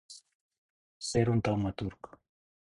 [1.09, 2.13] Ser un taumaturg.